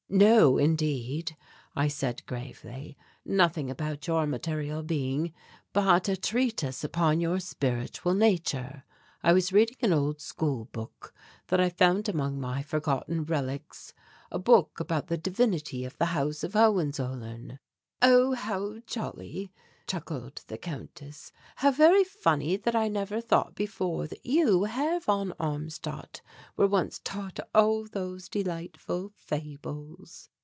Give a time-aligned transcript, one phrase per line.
[0.13, 1.37] "No, indeed,"
[1.73, 2.97] I said gravely.
[3.23, 5.31] "Nothing about your material being,
[5.71, 8.83] but a treatise upon your spiritual nature.
[9.23, 11.13] I was reading an old school book
[11.47, 13.93] that I found among my forgotten relics
[14.29, 17.59] a book about the Divinity of the House of Hohenzollern."
[18.01, 19.53] "Oh, how jolly!"
[19.87, 21.33] chuckled the Countess.
[21.57, 26.21] "How very funny that I never thought before that you, Herr von Armstadt,
[26.55, 30.29] were once taught all those delightful fables."